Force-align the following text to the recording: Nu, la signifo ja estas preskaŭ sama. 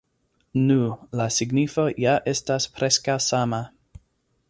Nu, 0.69 0.77
la 1.19 1.27
signifo 1.35 1.87
ja 2.07 2.17
estas 2.35 2.69
preskaŭ 2.79 3.23
sama. 3.31 3.65